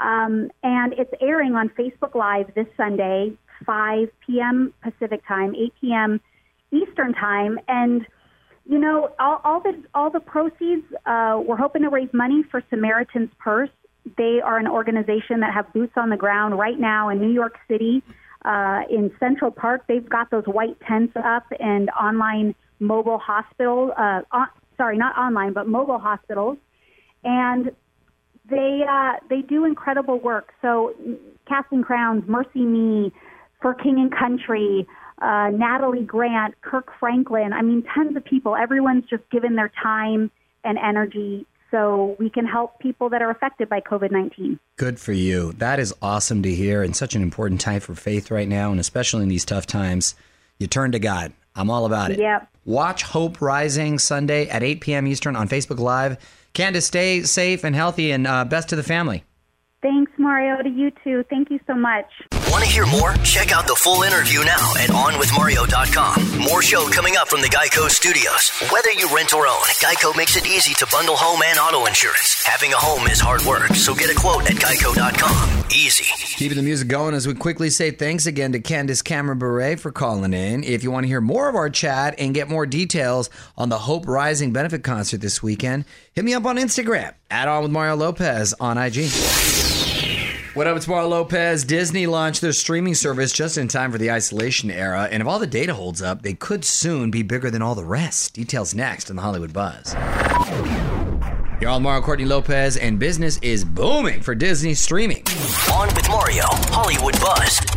Um, 0.00 0.50
and 0.62 0.92
it's 0.94 1.12
airing 1.20 1.54
on 1.54 1.70
Facebook 1.70 2.16
Live 2.16 2.52
this 2.54 2.66
Sunday, 2.76 3.32
5 3.64 4.08
p.m. 4.26 4.74
Pacific 4.82 5.22
time, 5.26 5.54
8 5.54 5.72
p.m. 5.80 6.20
Eastern 6.76 7.14
time. 7.14 7.58
And 7.68 8.06
you 8.66 8.78
know, 8.78 9.10
all, 9.18 9.40
all 9.44 9.60
the 9.60 9.82
all 9.94 10.10
the 10.10 10.20
proceeds, 10.20 10.84
uh, 11.04 11.40
we're 11.44 11.56
hoping 11.56 11.82
to 11.82 11.90
raise 11.90 12.08
money 12.12 12.42
for 12.50 12.62
Samaritan's 12.70 13.30
Purse. 13.38 13.70
They 14.16 14.40
are 14.42 14.58
an 14.58 14.66
organization 14.66 15.40
that 15.40 15.52
have 15.52 15.72
boots 15.72 15.92
on 15.96 16.10
the 16.10 16.16
ground 16.16 16.58
right 16.58 16.78
now 16.78 17.08
in 17.08 17.20
New 17.20 17.32
York 17.32 17.58
City, 17.68 18.02
uh, 18.44 18.82
in 18.90 19.10
Central 19.18 19.50
Park. 19.50 19.84
They've 19.86 20.08
got 20.08 20.30
those 20.30 20.44
white 20.44 20.78
tents 20.86 21.14
up 21.16 21.44
and 21.58 21.90
online 21.90 22.54
mobile 22.80 23.18
hospital. 23.18 23.92
Uh, 23.96 24.22
on, 24.32 24.48
sorry, 24.76 24.96
not 24.96 25.16
online, 25.16 25.52
but 25.52 25.66
mobile 25.66 25.98
hospitals, 25.98 26.56
and 27.22 27.70
they 28.48 28.82
uh, 28.88 29.12
they 29.28 29.42
do 29.42 29.64
incredible 29.64 30.18
work. 30.18 30.52
So, 30.62 30.94
Casting 31.46 31.82
Crowns, 31.82 32.24
MercyMe, 32.24 33.12
for 33.60 33.74
King 33.74 33.98
and 33.98 34.14
Country 34.14 34.86
uh, 35.20 35.50
Natalie 35.50 36.04
Grant, 36.04 36.60
Kirk 36.60 36.88
Franklin. 36.98 37.52
I 37.52 37.62
mean, 37.62 37.84
tons 37.94 38.16
of 38.16 38.24
people. 38.24 38.56
Everyone's 38.56 39.04
just 39.08 39.28
given 39.30 39.56
their 39.56 39.72
time 39.82 40.30
and 40.64 40.78
energy 40.78 41.46
so 41.70 42.14
we 42.20 42.30
can 42.30 42.46
help 42.46 42.78
people 42.78 43.08
that 43.08 43.20
are 43.20 43.30
affected 43.30 43.68
by 43.68 43.80
COVID 43.80 44.12
19. 44.12 44.58
Good 44.76 45.00
for 45.00 45.12
you. 45.12 45.52
That 45.54 45.80
is 45.80 45.92
awesome 46.00 46.42
to 46.42 46.54
hear 46.54 46.82
and 46.82 46.94
such 46.94 47.16
an 47.16 47.22
important 47.22 47.60
time 47.60 47.80
for 47.80 47.94
faith 47.94 48.30
right 48.30 48.48
now, 48.48 48.70
and 48.70 48.78
especially 48.78 49.24
in 49.24 49.28
these 49.28 49.44
tough 49.44 49.66
times. 49.66 50.14
You 50.58 50.68
turn 50.68 50.92
to 50.92 51.00
God. 51.00 51.32
I'm 51.56 51.70
all 51.70 51.84
about 51.84 52.12
it. 52.12 52.18
Yep. 52.20 52.48
Watch 52.64 53.02
Hope 53.02 53.40
Rising 53.40 53.98
Sunday 53.98 54.48
at 54.48 54.62
8 54.62 54.80
p.m. 54.80 55.06
Eastern 55.06 55.36
on 55.36 55.48
Facebook 55.48 55.78
Live. 55.78 56.16
Candace, 56.52 56.86
stay 56.86 57.22
safe 57.22 57.64
and 57.64 57.74
healthy, 57.74 58.12
and 58.12 58.26
uh, 58.26 58.44
best 58.44 58.68
to 58.68 58.76
the 58.76 58.82
family. 58.84 59.24
Thanks, 59.82 60.12
Mario. 60.16 60.62
To 60.62 60.68
you 60.68 60.92
too. 61.02 61.24
Thank 61.28 61.50
you 61.50 61.58
so 61.66 61.74
much. 61.74 62.06
Want 62.54 62.62
to 62.62 62.70
hear 62.70 62.86
more? 62.86 63.14
Check 63.24 63.50
out 63.50 63.66
the 63.66 63.74
full 63.74 64.04
interview 64.04 64.44
now 64.44 64.74
at 64.78 64.88
OnWithMario.com. 64.88 66.38
More 66.38 66.62
show 66.62 66.88
coming 66.88 67.16
up 67.16 67.26
from 67.26 67.40
the 67.40 67.48
Geico 67.48 67.90
Studios. 67.90 68.52
Whether 68.70 68.92
you 68.92 69.12
rent 69.12 69.34
or 69.34 69.48
own, 69.48 69.64
Geico 69.82 70.16
makes 70.16 70.36
it 70.36 70.46
easy 70.46 70.72
to 70.74 70.86
bundle 70.92 71.16
home 71.16 71.42
and 71.42 71.58
auto 71.58 71.86
insurance. 71.86 72.44
Having 72.46 72.72
a 72.72 72.76
home 72.76 73.08
is 73.08 73.18
hard 73.18 73.42
work, 73.42 73.74
so 73.74 73.92
get 73.92 74.08
a 74.08 74.14
quote 74.14 74.48
at 74.48 74.54
Geico.com. 74.54 75.64
Easy. 75.74 76.04
Keeping 76.36 76.56
the 76.56 76.62
music 76.62 76.86
going 76.86 77.12
as 77.12 77.26
we 77.26 77.34
quickly 77.34 77.70
say 77.70 77.90
thanks 77.90 78.24
again 78.24 78.52
to 78.52 78.60
Candace 78.60 79.02
Cameron 79.02 79.40
Bure 79.40 79.76
for 79.76 79.90
calling 79.90 80.32
in. 80.32 80.62
If 80.62 80.84
you 80.84 80.92
want 80.92 81.02
to 81.02 81.08
hear 81.08 81.20
more 81.20 81.48
of 81.48 81.56
our 81.56 81.70
chat 81.70 82.14
and 82.18 82.34
get 82.34 82.48
more 82.48 82.66
details 82.66 83.30
on 83.58 83.68
the 83.68 83.78
Hope 83.78 84.06
Rising 84.06 84.52
benefit 84.52 84.84
concert 84.84 85.20
this 85.20 85.42
weekend, 85.42 85.86
hit 86.12 86.24
me 86.24 86.34
up 86.34 86.44
on 86.44 86.58
Instagram 86.58 87.14
at 87.32 87.48
On 87.48 87.64
with 87.64 87.72
Mario 87.72 87.96
Lopez 87.96 88.54
on 88.60 88.78
IG. 88.78 89.93
What 90.54 90.68
up, 90.68 90.76
it's 90.76 90.86
Mario 90.86 91.08
Lopez. 91.08 91.64
Disney 91.64 92.06
launched 92.06 92.40
their 92.40 92.52
streaming 92.52 92.94
service 92.94 93.32
just 93.32 93.58
in 93.58 93.66
time 93.66 93.90
for 93.90 93.98
the 93.98 94.12
isolation 94.12 94.70
era, 94.70 95.08
and 95.10 95.20
if 95.20 95.26
all 95.26 95.40
the 95.40 95.48
data 95.48 95.74
holds 95.74 96.00
up, 96.00 96.22
they 96.22 96.34
could 96.34 96.64
soon 96.64 97.10
be 97.10 97.22
bigger 97.24 97.50
than 97.50 97.60
all 97.60 97.74
the 97.74 97.84
rest. 97.84 98.34
Details 98.34 98.72
next 98.72 99.10
on 99.10 99.16
the 99.16 99.22
Hollywood 99.22 99.52
Buzz. 99.52 99.94
You're 101.60 101.70
on 101.70 101.82
Mario 101.82 102.02
Courtney 102.02 102.24
Lopez, 102.24 102.76
and 102.76 103.00
business 103.00 103.36
is 103.38 103.64
booming 103.64 104.22
for 104.22 104.36
Disney 104.36 104.74
streaming. 104.74 105.24
On 105.72 105.88
with 105.88 106.08
Mario, 106.08 106.44
Hollywood 106.46 107.18
Buzz. 107.18 107.73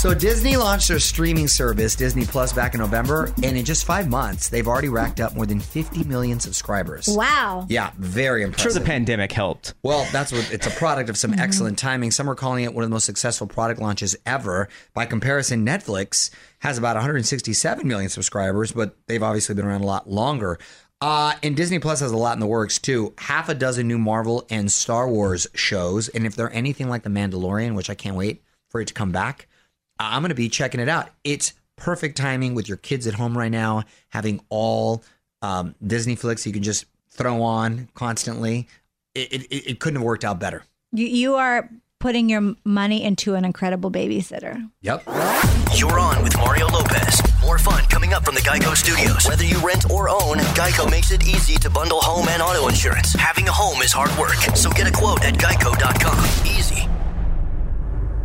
So 0.00 0.14
Disney 0.14 0.56
launched 0.56 0.88
their 0.88 0.98
streaming 0.98 1.46
service, 1.46 1.94
Disney 1.94 2.24
Plus, 2.24 2.54
back 2.54 2.72
in 2.72 2.80
November, 2.80 3.34
and 3.42 3.54
in 3.54 3.66
just 3.66 3.84
five 3.84 4.08
months, 4.08 4.48
they've 4.48 4.66
already 4.66 4.88
racked 4.88 5.20
up 5.20 5.36
more 5.36 5.44
than 5.44 5.60
50 5.60 6.04
million 6.04 6.40
subscribers. 6.40 7.06
Wow. 7.06 7.66
Yeah, 7.68 7.90
very 7.98 8.42
I'm 8.42 8.52
sure 8.52 8.60
impressive. 8.60 8.82
the 8.82 8.86
pandemic 8.86 9.30
helped. 9.30 9.74
Well, 9.82 10.08
that's 10.10 10.32
what 10.32 10.50
it's 10.50 10.66
a 10.66 10.70
product 10.70 11.10
of 11.10 11.18
some 11.18 11.34
excellent 11.34 11.78
timing. 11.78 12.12
Some 12.12 12.30
are 12.30 12.34
calling 12.34 12.64
it 12.64 12.72
one 12.72 12.82
of 12.82 12.88
the 12.88 12.94
most 12.94 13.04
successful 13.04 13.46
product 13.46 13.78
launches 13.78 14.16
ever. 14.24 14.70
By 14.94 15.04
comparison, 15.04 15.66
Netflix 15.66 16.30
has 16.60 16.78
about 16.78 16.96
167 16.96 17.86
million 17.86 18.08
subscribers, 18.08 18.72
but 18.72 18.96
they've 19.06 19.22
obviously 19.22 19.54
been 19.54 19.66
around 19.66 19.82
a 19.82 19.86
lot 19.86 20.08
longer. 20.08 20.58
Uh, 21.02 21.34
and 21.42 21.54
Disney 21.54 21.78
Plus 21.78 22.00
has 22.00 22.10
a 22.10 22.16
lot 22.16 22.32
in 22.32 22.40
the 22.40 22.46
works 22.46 22.78
too. 22.78 23.12
Half 23.18 23.50
a 23.50 23.54
dozen 23.54 23.86
new 23.86 23.98
Marvel 23.98 24.46
and 24.48 24.72
Star 24.72 25.10
Wars 25.10 25.46
shows, 25.52 26.08
and 26.08 26.24
if 26.24 26.36
they're 26.36 26.50
anything 26.54 26.88
like 26.88 27.02
The 27.02 27.10
Mandalorian, 27.10 27.74
which 27.74 27.90
I 27.90 27.94
can't 27.94 28.16
wait 28.16 28.42
for 28.70 28.80
it 28.80 28.86
to 28.86 28.94
come 28.94 29.12
back, 29.12 29.46
I'm 30.00 30.22
going 30.22 30.30
to 30.30 30.34
be 30.34 30.48
checking 30.48 30.80
it 30.80 30.88
out. 30.88 31.10
It's 31.24 31.52
perfect 31.76 32.16
timing 32.16 32.54
with 32.54 32.68
your 32.68 32.76
kids 32.76 33.06
at 33.06 33.14
home 33.14 33.36
right 33.36 33.50
now, 33.50 33.84
having 34.08 34.40
all 34.48 35.02
um, 35.42 35.74
Disney 35.84 36.16
flicks 36.16 36.46
you 36.46 36.52
can 36.52 36.62
just 36.62 36.86
throw 37.10 37.42
on 37.42 37.88
constantly. 37.94 38.68
It, 39.14 39.32
it, 39.32 39.70
it 39.70 39.80
couldn't 39.80 39.96
have 39.96 40.04
worked 40.04 40.24
out 40.24 40.38
better. 40.38 40.64
You, 40.92 41.06
you 41.06 41.34
are 41.34 41.68
putting 41.98 42.28
your 42.28 42.54
money 42.64 43.04
into 43.04 43.34
an 43.34 43.44
incredible 43.44 43.90
babysitter. 43.90 44.70
Yep. 44.82 45.04
You're 45.74 45.98
on 45.98 46.22
with 46.22 46.36
Mario 46.36 46.66
Lopez. 46.68 47.20
More 47.42 47.58
fun 47.58 47.84
coming 47.84 48.12
up 48.12 48.24
from 48.24 48.34
the 48.34 48.40
Geico 48.40 48.74
Studios. 48.76 49.26
Whether 49.28 49.44
you 49.44 49.58
rent 49.58 49.90
or 49.90 50.08
own, 50.08 50.38
Geico 50.56 50.90
makes 50.90 51.10
it 51.10 51.26
easy 51.26 51.56
to 51.56 51.70
bundle 51.70 52.00
home 52.00 52.28
and 52.28 52.42
auto 52.42 52.68
insurance. 52.68 53.12
Having 53.14 53.48
a 53.48 53.52
home 53.52 53.82
is 53.82 53.92
hard 53.92 54.16
work, 54.18 54.36
so 54.56 54.70
get 54.70 54.88
a 54.88 54.92
quote 54.92 55.22
at 55.24 55.34
Geico.com. 55.34 56.24
Easy. 56.46 56.88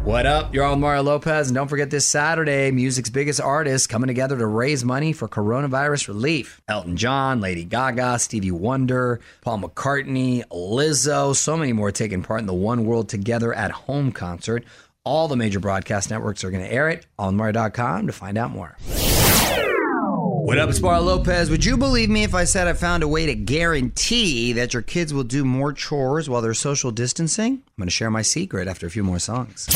What 0.05 0.27
up? 0.27 0.53
You're 0.53 0.65
on 0.65 0.81
Mario 0.81 1.01
Lopez. 1.01 1.47
And 1.47 1.55
don't 1.55 1.67
forget 1.67 1.89
this 1.89 2.05
Saturday, 2.05 2.69
music's 2.69 3.09
biggest 3.09 3.41
artists 3.41 3.87
coming 3.87 4.07
together 4.07 4.37
to 4.37 4.45
raise 4.45 4.85
money 4.85 5.13
for 5.13 5.27
coronavirus 5.27 6.09
relief. 6.09 6.61
Elton 6.67 6.95
John, 6.95 7.41
Lady 7.41 7.63
Gaga, 7.65 8.19
Stevie 8.19 8.51
Wonder, 8.51 9.19
Paul 9.41 9.61
McCartney, 9.61 10.43
Lizzo, 10.49 11.35
so 11.35 11.57
many 11.57 11.73
more 11.73 11.91
taking 11.91 12.21
part 12.21 12.39
in 12.39 12.45
the 12.45 12.53
One 12.53 12.85
World 12.85 13.09
Together 13.09 13.51
at 13.51 13.71
Home 13.71 14.11
concert. 14.11 14.63
All 15.03 15.27
the 15.27 15.35
major 15.35 15.59
broadcast 15.59 16.11
networks 16.11 16.43
are 16.43 16.51
going 16.51 16.63
to 16.63 16.71
air 16.71 16.87
it 16.87 17.07
on 17.17 17.35
Mario.com 17.35 18.05
to 18.05 18.13
find 18.13 18.37
out 18.37 18.51
more. 18.51 18.77
What 20.55 20.61
up, 20.61 20.69
it's 20.69 20.81
Lopez. 20.81 21.49
Would 21.49 21.65
you 21.65 21.75
believe 21.75 22.09
me 22.09 22.23
if 22.23 22.33
I 22.33 22.45
said 22.45 22.69
I 22.69 22.71
found 22.71 23.03
a 23.03 23.09
way 23.09 23.25
to 23.25 23.35
guarantee 23.35 24.53
that 24.53 24.71
your 24.71 24.83
kids 24.83 25.13
will 25.13 25.25
do 25.25 25.43
more 25.43 25.73
chores 25.73 26.29
while 26.29 26.41
they're 26.41 26.53
social 26.53 26.91
distancing? 26.91 27.55
I'm 27.55 27.73
going 27.77 27.87
to 27.87 27.91
share 27.91 28.09
my 28.09 28.21
secret 28.21 28.69
after 28.69 28.87
a 28.87 28.89
few 28.89 29.03
more 29.03 29.19
songs. 29.19 29.67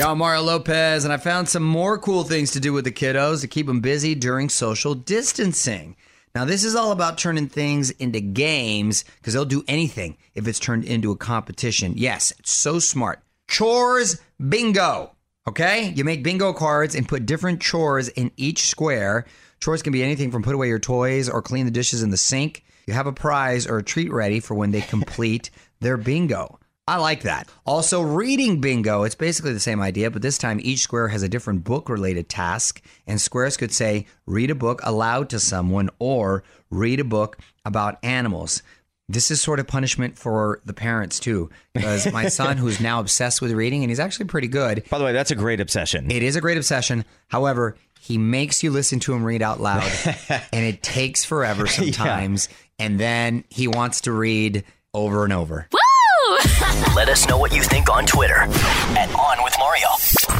I'm 0.00 0.18
Mario 0.18 0.42
Lopez, 0.42 1.02
and 1.02 1.12
I 1.12 1.16
found 1.16 1.48
some 1.48 1.64
more 1.64 1.98
cool 1.98 2.22
things 2.22 2.52
to 2.52 2.60
do 2.60 2.72
with 2.72 2.84
the 2.84 2.92
kiddos 2.92 3.40
to 3.40 3.48
keep 3.48 3.66
them 3.66 3.80
busy 3.80 4.14
during 4.14 4.48
social 4.48 4.94
distancing. 4.94 5.96
Now, 6.36 6.44
this 6.44 6.62
is 6.62 6.76
all 6.76 6.92
about 6.92 7.18
turning 7.18 7.48
things 7.48 7.90
into 7.90 8.20
games 8.20 9.04
because 9.16 9.34
they'll 9.34 9.44
do 9.44 9.64
anything 9.66 10.16
if 10.36 10.46
it's 10.46 10.60
turned 10.60 10.84
into 10.84 11.10
a 11.10 11.16
competition. 11.16 11.94
Yes, 11.96 12.32
it's 12.38 12.52
so 12.52 12.78
smart. 12.78 13.18
Chores 13.48 14.20
bingo. 14.38 15.16
Okay? 15.48 15.94
You 15.96 16.04
make 16.04 16.22
bingo 16.22 16.52
cards 16.52 16.94
and 16.94 17.08
put 17.08 17.24
different 17.24 17.62
chores 17.62 18.08
in 18.08 18.30
each 18.36 18.68
square. 18.68 19.24
Chores 19.60 19.82
can 19.82 19.94
be 19.94 20.02
anything 20.02 20.30
from 20.30 20.42
put 20.42 20.54
away 20.54 20.68
your 20.68 20.78
toys 20.78 21.26
or 21.26 21.40
clean 21.40 21.64
the 21.64 21.70
dishes 21.70 22.02
in 22.02 22.10
the 22.10 22.18
sink. 22.18 22.66
You 22.86 22.92
have 22.92 23.06
a 23.06 23.12
prize 23.12 23.66
or 23.66 23.78
a 23.78 23.82
treat 23.82 24.12
ready 24.12 24.40
for 24.40 24.54
when 24.54 24.72
they 24.72 24.82
complete 24.82 25.48
their 25.80 25.96
bingo. 25.96 26.60
I 26.86 26.96
like 26.96 27.22
that. 27.22 27.48
Also, 27.64 28.02
reading 28.02 28.60
bingo, 28.60 29.04
it's 29.04 29.14
basically 29.14 29.54
the 29.54 29.60
same 29.60 29.80
idea, 29.80 30.10
but 30.10 30.20
this 30.20 30.36
time 30.36 30.60
each 30.62 30.80
square 30.80 31.08
has 31.08 31.22
a 31.22 31.28
different 31.30 31.64
book 31.64 31.88
related 31.88 32.28
task. 32.28 32.82
And 33.06 33.18
squares 33.18 33.56
could 33.56 33.72
say, 33.72 34.04
read 34.26 34.50
a 34.50 34.54
book 34.54 34.80
aloud 34.84 35.30
to 35.30 35.38
someone 35.38 35.88
or 35.98 36.44
read 36.70 37.00
a 37.00 37.04
book 37.04 37.38
about 37.64 37.98
animals. 38.02 38.62
This 39.10 39.30
is 39.30 39.40
sort 39.40 39.58
of 39.58 39.66
punishment 39.66 40.18
for 40.18 40.60
the 40.66 40.74
parents 40.74 41.18
too, 41.18 41.48
because 41.72 42.12
my 42.12 42.28
son, 42.28 42.58
who's 42.58 42.78
now 42.80 43.00
obsessed 43.00 43.40
with 43.40 43.52
reading, 43.52 43.82
and 43.82 43.90
he's 43.90 44.00
actually 44.00 44.26
pretty 44.26 44.48
good, 44.48 44.84
By 44.90 44.98
the 44.98 45.04
way, 45.04 45.12
that's 45.12 45.30
a 45.30 45.34
great 45.34 45.60
obsession. 45.60 46.10
it 46.10 46.22
is 46.22 46.36
a 46.36 46.40
great 46.42 46.58
obsession. 46.58 47.04
However, 47.28 47.76
he 48.00 48.18
makes 48.18 48.62
you 48.62 48.70
listen 48.70 49.00
to 49.00 49.14
him 49.14 49.24
read 49.24 49.42
out 49.42 49.60
loud, 49.60 49.90
and 50.52 50.64
it 50.66 50.82
takes 50.82 51.24
forever 51.24 51.66
sometimes. 51.66 52.48
And 52.78 53.00
then 53.00 53.44
he 53.48 53.66
wants 53.66 54.02
to 54.02 54.12
read 54.12 54.64
over 54.94 55.24
and 55.24 55.32
over. 55.32 55.68
Woo! 55.72 56.36
Let 56.94 57.08
us 57.08 57.26
know 57.28 57.38
what 57.38 57.52
you 57.52 57.62
think 57.62 57.90
on 57.90 58.06
Twitter 58.06 58.36
at 58.36 59.14
On 59.14 59.42
with 59.44 59.54
Mario. 59.58 59.88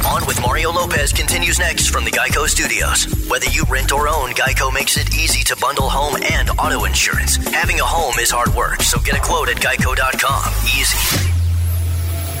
On 0.05 0.25
with 0.25 0.41
Mario 0.41 0.71
Lopez 0.71 1.11
continues 1.11 1.59
next 1.59 1.89
from 1.89 2.05
the 2.05 2.11
Geico 2.11 2.47
Studios. 2.47 3.05
Whether 3.27 3.47
you 3.47 3.63
rent 3.69 3.91
or 3.91 4.07
own, 4.07 4.31
Geico 4.31 4.73
makes 4.73 4.97
it 4.97 5.15
easy 5.15 5.43
to 5.45 5.55
bundle 5.57 5.89
home 5.89 6.21
and 6.31 6.49
auto 6.51 6.85
insurance. 6.85 7.37
Having 7.53 7.79
a 7.79 7.85
home 7.85 8.17
is 8.19 8.31
hard 8.31 8.53
work, 8.55 8.81
so 8.81 8.99
get 8.99 9.15
a 9.15 9.21
quote 9.21 9.49
at 9.49 9.57
geico.com. 9.57 10.53
Easy. 10.65 11.28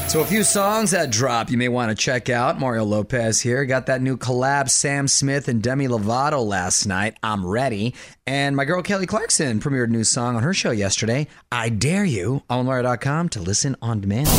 So, 0.09 0.21
a 0.21 0.25
few 0.25 0.43
songs 0.43 0.89
that 0.89 1.11
drop 1.11 1.51
you 1.51 1.57
may 1.57 1.67
want 1.67 1.91
to 1.91 1.95
check 1.95 2.31
out. 2.31 2.59
Mario 2.59 2.83
Lopez 2.83 3.41
here. 3.41 3.63
Got 3.63 3.85
that 3.85 4.01
new 4.01 4.17
collab, 4.17 4.67
Sam 4.67 5.07
Smith 5.07 5.47
and 5.47 5.61
Demi 5.61 5.87
Lovato 5.87 6.43
last 6.43 6.87
night. 6.87 7.15
I'm 7.21 7.45
ready. 7.45 7.93
And 8.25 8.55
my 8.55 8.65
girl 8.65 8.81
Kelly 8.81 9.05
Clarkson 9.05 9.59
premiered 9.59 9.83
a 9.83 9.91
new 9.91 10.03
song 10.03 10.35
on 10.35 10.41
her 10.41 10.51
show 10.51 10.71
yesterday. 10.71 11.27
I 11.51 11.69
dare 11.69 12.05
you 12.05 12.41
on 12.49 12.65
Mario.com 12.65 13.29
to 13.29 13.39
listen 13.39 13.75
on 13.83 14.01
demand. 14.01 14.29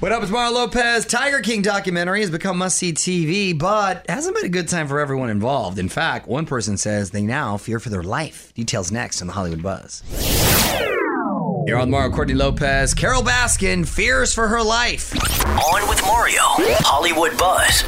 What 0.00 0.10
up, 0.10 0.22
it's 0.22 0.32
Mario 0.32 0.54
Lopez. 0.54 1.04
Tiger 1.04 1.42
King 1.42 1.60
documentary 1.60 2.22
has 2.22 2.30
become 2.30 2.56
must 2.56 2.78
see 2.78 2.94
TV, 2.94 3.58
but 3.58 4.08
hasn't 4.08 4.36
been 4.36 4.46
a 4.46 4.48
good 4.48 4.68
time 4.68 4.88
for 4.88 5.00
everyone 5.00 5.28
involved. 5.28 5.78
In 5.78 5.90
fact, 5.90 6.26
one 6.26 6.46
person 6.46 6.78
says 6.78 7.10
they 7.10 7.20
now 7.20 7.58
fear 7.58 7.78
for 7.78 7.90
their 7.90 8.02
life. 8.02 8.54
Details 8.54 8.90
next 8.90 9.20
on 9.20 9.26
the 9.26 9.34
Hollywood 9.34 9.62
Buzz. 9.62 10.02
Here 11.68 11.76
on 11.76 11.90
Mario 11.90 12.10
Courtney 12.10 12.32
Lopez, 12.32 12.94
Carole 12.94 13.22
Baskin 13.22 13.86
fears 13.86 14.32
for 14.32 14.48
her 14.48 14.62
life. 14.62 15.14
On 15.46 15.86
with 15.86 16.00
Mario, 16.00 16.40
Hollywood 16.80 17.36
Buzz. 17.36 17.84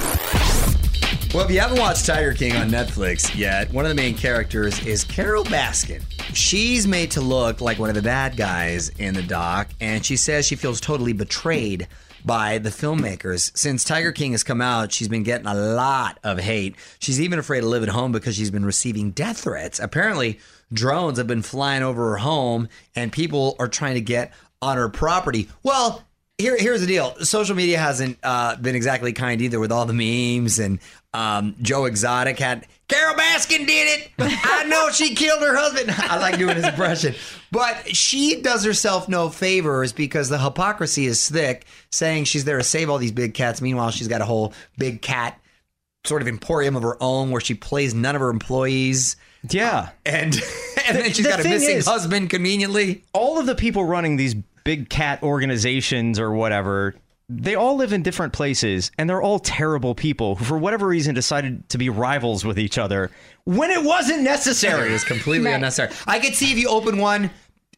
Well, 1.32 1.46
if 1.46 1.50
you 1.50 1.60
haven't 1.60 1.78
watched 1.78 2.04
Tiger 2.04 2.34
King 2.34 2.54
on 2.56 2.68
Netflix 2.68 3.34
yet, 3.34 3.72
one 3.72 3.86
of 3.86 3.88
the 3.88 3.94
main 3.94 4.14
characters 4.14 4.86
is 4.86 5.02
Carole 5.02 5.46
Baskin. 5.46 6.02
She's 6.34 6.86
made 6.86 7.10
to 7.12 7.22
look 7.22 7.62
like 7.62 7.78
one 7.78 7.88
of 7.88 7.94
the 7.94 8.02
bad 8.02 8.36
guys 8.36 8.90
in 8.98 9.14
the 9.14 9.22
doc, 9.22 9.70
and 9.80 10.04
she 10.04 10.18
says 10.18 10.46
she 10.46 10.56
feels 10.56 10.78
totally 10.78 11.14
betrayed 11.14 11.88
by 12.22 12.58
the 12.58 12.68
filmmakers. 12.68 13.56
Since 13.56 13.84
Tiger 13.84 14.12
King 14.12 14.32
has 14.32 14.44
come 14.44 14.60
out, 14.60 14.92
she's 14.92 15.08
been 15.08 15.22
getting 15.22 15.46
a 15.46 15.54
lot 15.54 16.18
of 16.22 16.38
hate. 16.38 16.76
She's 16.98 17.18
even 17.18 17.38
afraid 17.38 17.62
to 17.62 17.66
live 17.66 17.82
at 17.82 17.88
home 17.88 18.12
because 18.12 18.36
she's 18.36 18.50
been 18.50 18.66
receiving 18.66 19.12
death 19.12 19.38
threats. 19.38 19.80
Apparently, 19.80 20.38
drones 20.72 21.18
have 21.18 21.26
been 21.26 21.42
flying 21.42 21.82
over 21.82 22.10
her 22.10 22.18
home, 22.18 22.68
and 22.94 23.12
people 23.12 23.56
are 23.58 23.68
trying 23.68 23.94
to 23.94 24.00
get 24.00 24.32
on 24.62 24.76
her 24.76 24.88
property. 24.88 25.48
Well, 25.62 26.02
here, 26.38 26.56
here's 26.58 26.80
the 26.80 26.86
deal. 26.86 27.14
Social 27.20 27.54
media 27.54 27.78
hasn't 27.78 28.18
uh, 28.22 28.56
been 28.56 28.74
exactly 28.74 29.12
kind 29.12 29.40
either 29.42 29.60
with 29.60 29.72
all 29.72 29.84
the 29.86 29.92
memes 29.92 30.58
and 30.58 30.78
um, 31.12 31.56
Joe 31.60 31.86
Exotic 31.86 32.38
had 32.38 32.66
Carole 32.88 33.14
Baskin 33.14 33.66
did 33.66 34.00
it. 34.00 34.10
I 34.18 34.64
know 34.64 34.90
she 34.90 35.14
killed 35.14 35.42
her 35.42 35.56
husband. 35.56 35.90
I 35.98 36.18
like 36.18 36.38
doing 36.38 36.56
his 36.56 36.66
impression, 36.66 37.14
but 37.50 37.94
she 37.94 38.40
does 38.40 38.64
herself 38.64 39.08
no 39.08 39.28
favors 39.28 39.92
because 39.92 40.28
the 40.28 40.38
hypocrisy 40.38 41.06
is 41.06 41.28
thick, 41.28 41.66
saying 41.90 42.24
she's 42.24 42.44
there 42.44 42.58
to 42.58 42.64
save 42.64 42.90
all 42.90 42.98
these 42.98 43.12
big 43.12 43.34
cats. 43.34 43.60
Meanwhile, 43.60 43.90
she's 43.90 44.08
got 44.08 44.20
a 44.20 44.24
whole 44.24 44.52
big 44.78 45.02
cat 45.02 45.40
sort 46.04 46.22
of 46.22 46.28
emporium 46.28 46.76
of 46.76 46.82
her 46.82 46.96
own 47.02 47.30
where 47.30 47.40
she 47.40 47.54
plays 47.54 47.92
none 47.92 48.14
of 48.14 48.20
her 48.20 48.30
employees. 48.30 49.16
Yeah. 49.48 49.90
And 50.04 50.34
and 50.88 50.96
then 50.98 51.04
she's 51.12 51.24
the 51.24 51.30
got 51.30 51.40
a 51.40 51.44
missing 51.48 51.76
is- 51.76 51.86
husband 51.86 52.30
conveniently. 52.30 53.04
All 53.12 53.38
of 53.38 53.46
the 53.46 53.54
people 53.54 53.84
running 53.84 54.16
these 54.16 54.34
big 54.64 54.90
cat 54.90 55.22
organizations 55.22 56.18
or 56.18 56.32
whatever, 56.32 56.94
they 57.28 57.54
all 57.54 57.76
live 57.76 57.92
in 57.92 58.02
different 58.02 58.32
places 58.32 58.90
and 58.98 59.08
they're 59.08 59.22
all 59.22 59.38
terrible 59.38 59.94
people 59.94 60.34
who, 60.36 60.44
for 60.44 60.58
whatever 60.58 60.86
reason, 60.86 61.14
decided 61.14 61.68
to 61.70 61.78
be 61.78 61.88
rivals 61.88 62.44
with 62.44 62.58
each 62.58 62.76
other 62.76 63.10
when 63.44 63.70
it 63.70 63.82
wasn't 63.82 64.22
necessary. 64.22 64.88
It 64.88 64.90
necessary. 64.90 64.92
was 64.92 65.04
completely 65.04 65.52
unnecessary. 65.52 65.92
I 66.06 66.18
could 66.18 66.34
see 66.34 66.52
if 66.52 66.58
you 66.58 66.68
open 66.68 66.98
one 66.98 67.30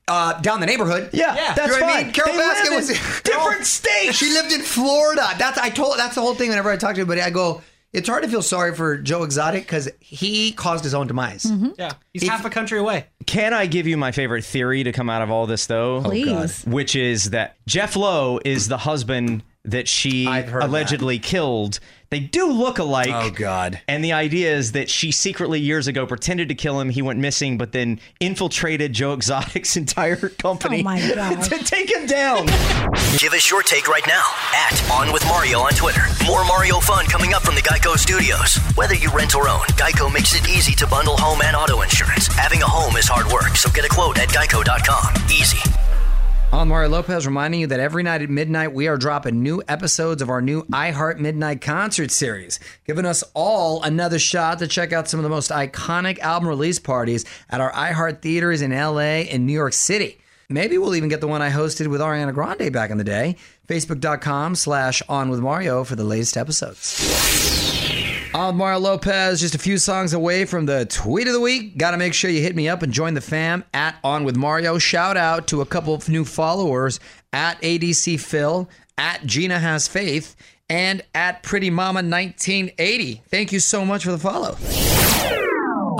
uh, 0.08 0.40
down 0.40 0.58
the 0.60 0.66
neighborhood. 0.66 1.10
Yeah, 1.12 1.32
You 1.50 1.54
that's 1.54 1.58
know 1.68 1.74
what 1.74 1.82
I 1.84 1.92
fine. 1.92 2.04
mean? 2.06 2.12
Carol 2.12 2.32
They 2.36 2.42
Baskin 2.42 2.64
live 2.70 2.74
was 2.76 2.90
in 2.90 2.96
different 3.24 3.64
states. 3.66 4.16
She 4.16 4.32
lived 4.32 4.52
in 4.52 4.62
Florida. 4.62 5.28
That's 5.38 5.58
I 5.58 5.68
told. 5.70 5.98
That's 5.98 6.14
the 6.16 6.20
whole 6.20 6.34
thing. 6.34 6.48
Whenever 6.48 6.70
I 6.70 6.76
talk 6.76 6.94
to 6.96 7.00
anybody, 7.02 7.20
I 7.20 7.30
go. 7.30 7.62
It's 7.92 8.08
hard 8.08 8.22
to 8.22 8.28
feel 8.28 8.40
sorry 8.42 8.74
for 8.74 8.96
Joe 8.96 9.22
Exotic 9.22 9.64
because 9.64 9.88
he 10.00 10.52
caused 10.52 10.82
his 10.82 10.94
own 10.94 11.06
demise. 11.08 11.44
Mm-hmm. 11.44 11.70
Yeah, 11.78 11.92
he's 12.14 12.26
half 12.26 12.44
a 12.44 12.50
country 12.50 12.78
away. 12.78 13.06
Can 13.26 13.52
I 13.52 13.66
give 13.66 13.86
you 13.86 13.98
my 13.98 14.12
favorite 14.12 14.44
theory 14.44 14.82
to 14.84 14.92
come 14.92 15.10
out 15.10 15.20
of 15.20 15.30
all 15.30 15.46
this, 15.46 15.66
though? 15.66 15.96
Oh, 15.96 16.02
Please. 16.02 16.64
Which 16.64 16.96
is 16.96 17.30
that 17.30 17.56
Jeff 17.66 17.94
Lowe 17.94 18.40
is 18.44 18.68
the 18.68 18.78
husband 18.78 19.42
that 19.64 19.88
she 19.88 20.26
I've 20.26 20.48
heard 20.48 20.64
allegedly 20.64 21.18
killed. 21.18 21.78
They 22.10 22.20
do 22.20 22.52
look 22.52 22.78
alike. 22.78 23.08
Oh, 23.10 23.30
God. 23.30 23.80
And 23.88 24.04
the 24.04 24.12
idea 24.12 24.54
is 24.54 24.72
that 24.72 24.90
she 24.90 25.12
secretly 25.12 25.60
years 25.60 25.86
ago 25.86 26.04
pretended 26.04 26.48
to 26.50 26.54
kill 26.54 26.78
him. 26.78 26.90
He 26.90 27.00
went 27.00 27.20
missing, 27.20 27.56
but 27.56 27.72
then 27.72 28.00
infiltrated 28.20 28.92
Joe 28.92 29.14
Exotic's 29.14 29.76
entire 29.78 30.28
company 30.28 30.80
Oh, 30.80 30.82
my 30.82 31.00
to 31.00 31.64
take 31.64 31.90
him 31.90 32.04
down. 32.06 32.46
Give 33.16 33.32
us 33.32 33.50
your 33.50 33.62
take 33.62 33.88
right 33.88 34.06
now 34.06 34.24
at 34.52 34.90
On 34.90 35.10
With 35.10 35.24
Mario 35.24 35.60
on 35.60 35.72
Twitter. 35.72 36.02
More 36.26 36.44
Mario 36.44 36.80
fun 36.80 37.06
coming 37.06 37.32
up 37.32 37.42
from 37.42 37.54
the 37.54 37.62
Geico 37.62 37.96
Studios. 37.96 38.56
Whether 38.74 38.94
you 38.94 39.10
rent 39.10 39.34
or 39.34 39.48
own, 39.48 39.64
Geico 39.80 40.12
makes 40.12 40.34
it 40.34 40.46
easy 40.50 40.74
to 40.74 40.86
bundle 40.86 41.16
home 41.16 41.40
and 41.40 41.56
auto 41.56 41.80
insurance. 41.80 42.26
Having 42.26 42.60
a 42.60 42.68
home 42.68 42.96
is 42.96 43.08
hard 43.08 43.32
work, 43.32 43.56
so 43.56 43.70
get 43.70 43.86
a 43.86 43.88
quote 43.88 44.18
at 44.18 44.28
geico.com. 44.28 45.14
Easy. 45.30 45.60
I'm 46.54 46.68
Mario 46.68 46.90
Lopez 46.90 47.24
reminding 47.24 47.60
you 47.60 47.66
that 47.68 47.80
every 47.80 48.02
night 48.02 48.20
at 48.20 48.28
midnight 48.28 48.74
we 48.74 48.86
are 48.86 48.98
dropping 48.98 49.42
new 49.42 49.62
episodes 49.68 50.20
of 50.20 50.28
our 50.28 50.42
new 50.42 50.64
iHeart 50.64 51.18
Midnight 51.18 51.62
Concert 51.62 52.10
Series, 52.10 52.60
giving 52.86 53.06
us 53.06 53.24
all 53.32 53.82
another 53.82 54.18
shot 54.18 54.58
to 54.58 54.66
check 54.66 54.92
out 54.92 55.08
some 55.08 55.18
of 55.18 55.24
the 55.24 55.30
most 55.30 55.50
iconic 55.50 56.18
album 56.18 56.46
release 56.46 56.78
parties 56.78 57.24
at 57.48 57.62
our 57.62 57.72
iHeart 57.72 58.20
theaters 58.20 58.60
in 58.60 58.70
LA 58.70 59.24
and 59.30 59.46
New 59.46 59.54
York 59.54 59.72
City. 59.72 60.18
Maybe 60.50 60.76
we'll 60.76 60.94
even 60.94 61.08
get 61.08 61.22
the 61.22 61.26
one 61.26 61.40
I 61.40 61.48
hosted 61.48 61.86
with 61.86 62.02
Ariana 62.02 62.34
Grande 62.34 62.70
back 62.70 62.90
in 62.90 62.98
the 62.98 63.04
day. 63.04 63.36
Facebook.com 63.66 64.54
slash 64.54 65.00
on 65.08 65.30
with 65.30 65.40
Mario 65.40 65.84
for 65.84 65.96
the 65.96 66.04
latest 66.04 66.36
episodes. 66.36 67.61
Mario 68.34 68.78
Lopez, 68.78 69.40
just 69.40 69.54
a 69.54 69.58
few 69.58 69.76
songs 69.78 70.14
away 70.14 70.44
from 70.44 70.64
the 70.66 70.86
tweet 70.86 71.26
of 71.26 71.34
the 71.34 71.40
week. 71.40 71.76
Got 71.76 71.90
to 71.90 71.98
make 71.98 72.14
sure 72.14 72.30
you 72.30 72.40
hit 72.40 72.56
me 72.56 72.68
up 72.68 72.82
and 72.82 72.92
join 72.92 73.14
the 73.14 73.20
fam 73.20 73.62
at 73.74 73.96
On 74.02 74.24
With 74.24 74.36
Mario. 74.36 74.78
Shout 74.78 75.16
out 75.16 75.46
to 75.48 75.60
a 75.60 75.66
couple 75.66 75.94
of 75.94 76.08
new 76.08 76.24
followers 76.24 76.98
at 77.32 77.60
ADC 77.60 78.20
Phil, 78.20 78.68
at 78.96 79.24
Gina 79.26 79.58
Has 79.58 79.86
Faith, 79.86 80.34
and 80.70 81.02
at 81.14 81.42
Pretty 81.42 81.68
Mama 81.68 81.98
1980. 81.98 83.22
Thank 83.28 83.52
you 83.52 83.60
so 83.60 83.84
much 83.84 84.04
for 84.04 84.12
the 84.12 84.18
follow. 84.18 84.56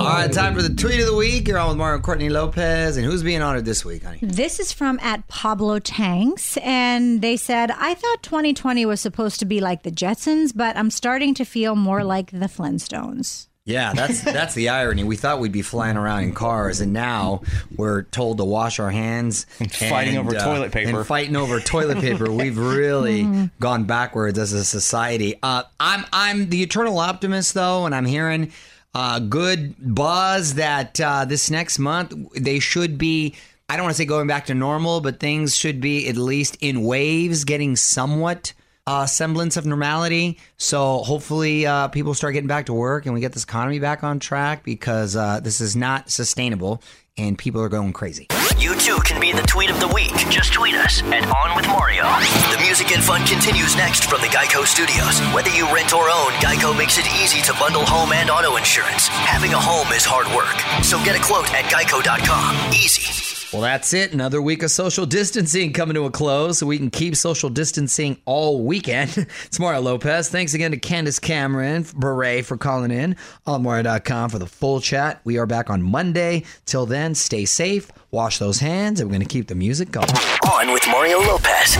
All 0.03 0.09
right, 0.09 0.29
time 0.29 0.53
for 0.53 0.61
the 0.61 0.75
tweet 0.75 0.99
of 0.99 1.05
the 1.05 1.15
week. 1.15 1.47
You're 1.47 1.57
on 1.57 1.69
with 1.69 1.77
Mario 1.77 2.01
Courtney 2.01 2.27
Lopez. 2.27 2.97
And 2.97 3.05
who's 3.05 3.23
being 3.23 3.41
honored 3.41 3.63
this 3.63 3.85
week, 3.85 4.03
honey? 4.03 4.19
This 4.21 4.59
is 4.59 4.73
from 4.73 4.99
at 4.99 5.25
Pablo 5.29 5.79
Tanks, 5.79 6.57
and 6.57 7.21
they 7.21 7.37
said, 7.37 7.71
I 7.71 7.93
thought 7.93 8.21
2020 8.21 8.85
was 8.85 8.99
supposed 8.99 9.39
to 9.39 9.45
be 9.45 9.61
like 9.61 9.83
the 9.83 9.91
Jetsons, 9.91 10.51
but 10.53 10.75
I'm 10.75 10.91
starting 10.91 11.33
to 11.35 11.45
feel 11.45 11.77
more 11.77 12.03
like 12.03 12.31
the 12.31 12.47
Flintstones. 12.47 13.47
Yeah, 13.63 13.93
that's 13.93 14.21
that's 14.23 14.53
the 14.55 14.67
irony. 14.67 15.05
We 15.05 15.15
thought 15.15 15.39
we'd 15.39 15.53
be 15.53 15.61
flying 15.61 15.95
around 15.95 16.23
in 16.23 16.33
cars, 16.33 16.81
and 16.81 16.91
now 16.91 17.43
we're 17.77 18.03
told 18.03 18.39
to 18.39 18.43
wash 18.43 18.79
our 18.81 18.91
hands 18.91 19.45
and 19.59 19.71
fighting 19.89 20.17
over 20.17 20.33
toilet 20.33 20.73
paper. 20.73 20.97
And 20.97 21.07
fighting 21.07 21.37
over 21.37 21.61
toilet 21.61 21.99
paper. 21.99 22.29
We've 22.31 22.57
really 22.57 23.49
gone 23.61 23.85
backwards 23.85 24.37
as 24.37 24.51
a 24.51 24.65
society. 24.65 25.39
Uh, 25.41 25.63
I'm 25.79 26.05
I'm 26.11 26.49
the 26.49 26.61
eternal 26.61 26.99
optimist 26.99 27.53
though, 27.53 27.85
and 27.85 27.95
I'm 27.95 28.05
hearing 28.05 28.51
uh, 28.93 29.19
good 29.19 29.75
buzz 29.79 30.55
that 30.55 30.99
uh, 30.99 31.25
this 31.25 31.49
next 31.49 31.79
month 31.79 32.13
they 32.35 32.59
should 32.59 32.97
be. 32.97 33.35
I 33.69 33.75
don't 33.75 33.85
want 33.85 33.95
to 33.95 33.97
say 33.97 34.05
going 34.05 34.27
back 34.27 34.45
to 34.47 34.53
normal, 34.53 35.01
but 35.01 35.19
things 35.19 35.55
should 35.55 35.79
be 35.81 36.07
at 36.07 36.17
least 36.17 36.57
in 36.59 36.83
waves, 36.83 37.43
getting 37.43 37.75
somewhat 37.75 38.53
uh, 38.85 39.05
semblance 39.05 39.57
of 39.57 39.65
normality. 39.65 40.37
So 40.57 40.99
hopefully, 40.99 41.65
uh, 41.65 41.87
people 41.87 42.13
start 42.13 42.33
getting 42.33 42.47
back 42.47 42.65
to 42.67 42.73
work 42.73 43.05
and 43.05 43.13
we 43.13 43.21
get 43.21 43.31
this 43.31 43.45
economy 43.45 43.79
back 43.79 44.03
on 44.03 44.19
track 44.19 44.63
because 44.63 45.15
uh, 45.15 45.39
this 45.39 45.61
is 45.61 45.75
not 45.75 46.09
sustainable 46.09 46.83
and 47.17 47.37
people 47.37 47.61
are 47.61 47.69
going 47.69 47.93
crazy. 47.93 48.27
You 48.63 48.75
too 48.75 48.97
can 49.03 49.19
be 49.19 49.33
the 49.33 49.41
tweet 49.41 49.69
of 49.69 49.81
the 49.81 49.89
week. 49.89 50.15
Just 50.29 50.53
tweet 50.53 50.73
us 50.73 51.03
at 51.03 51.27
On 51.27 51.53
With 51.53 51.67
Mario. 51.67 52.03
The 52.03 52.59
music 52.61 52.93
and 52.93 53.03
fun 53.03 53.25
continues 53.25 53.75
next 53.75 54.05
from 54.05 54.21
the 54.21 54.27
Geico 54.27 54.65
Studios. 54.65 55.19
Whether 55.35 55.49
you 55.49 55.65
rent 55.65 55.93
or 55.93 56.09
own, 56.09 56.31
Geico 56.39 56.75
makes 56.77 56.97
it 56.97 57.05
easy 57.21 57.41
to 57.41 57.53
bundle 57.59 57.85
home 57.85 58.13
and 58.13 58.29
auto 58.29 58.55
insurance. 58.55 59.09
Having 59.09 59.51
a 59.51 59.59
home 59.59 59.91
is 59.91 60.05
hard 60.05 60.27
work, 60.33 60.55
so 60.81 60.97
get 61.03 61.19
a 61.19 61.21
quote 61.21 61.53
at 61.53 61.65
geico.com. 61.65 62.71
Easy. 62.71 63.32
Well, 63.53 63.61
that's 63.61 63.93
it. 63.93 64.13
Another 64.13 64.41
week 64.41 64.63
of 64.63 64.71
social 64.71 65.05
distancing 65.05 65.73
coming 65.73 65.93
to 65.93 66.05
a 66.05 66.11
close 66.11 66.57
so 66.57 66.65
we 66.65 66.79
can 66.79 66.89
keep 66.89 67.15
social 67.15 67.51
distancing 67.51 68.17
all 68.25 68.63
weekend. 68.63 69.15
it's 69.45 69.59
Mario 69.59 69.81
Lopez. 69.81 70.27
Thanks 70.27 70.55
again 70.55 70.71
to 70.71 70.77
Candace 70.77 71.19
Cameron 71.19 71.85
Bure 71.95 72.41
for 72.41 72.57
calling 72.57 72.89
in 72.89 73.15
on 73.45 73.61
Mario.com 73.61 74.31
for 74.31 74.39
the 74.39 74.47
full 74.47 74.81
chat. 74.81 75.21
We 75.23 75.37
are 75.37 75.45
back 75.45 75.69
on 75.69 75.83
Monday. 75.83 76.45
Till 76.65 76.87
then, 76.87 77.13
stay 77.13 77.45
safe, 77.45 77.91
wash 78.09 78.39
those 78.39 78.59
hands, 78.59 78.99
and 78.99 79.07
we're 79.07 79.17
going 79.17 79.27
to 79.27 79.31
keep 79.31 79.47
the 79.47 79.55
music 79.55 79.91
going. 79.91 80.09
On 80.51 80.73
with 80.73 80.87
Mario 80.87 81.19
Lopez. 81.19 81.77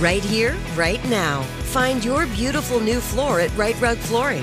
Right 0.00 0.24
here, 0.24 0.56
right 0.74 1.02
now. 1.08 1.42
Find 1.70 2.04
your 2.04 2.26
beautiful 2.26 2.80
new 2.80 2.98
floor 2.98 3.38
at 3.38 3.56
Right 3.56 3.80
Rug 3.80 3.98
Flooring. 3.98 4.42